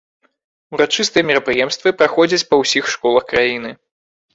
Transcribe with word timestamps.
Урачыстыя 0.75 1.27
мерапрыемствы 1.31 1.95
праходзяць 2.03 2.43
ва 2.49 2.55
ўсіх 2.65 2.95
школах 2.97 3.23
краіны. 3.33 3.81